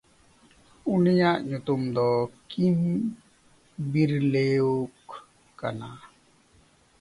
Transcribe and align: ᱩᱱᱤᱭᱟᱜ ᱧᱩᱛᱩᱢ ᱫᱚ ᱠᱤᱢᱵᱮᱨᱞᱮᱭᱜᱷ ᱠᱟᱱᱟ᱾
ᱩᱱᱤᱭᱟᱜ 0.93 1.37
ᱧᱩᱛᱩᱢ 1.47 1.81
ᱫᱚ 1.95 2.07
ᱠᱤᱢᱵᱮᱨᱞᱮᱭᱜᱷ 2.49 5.09
ᱠᱟᱱᱟ᱾ 5.59 5.89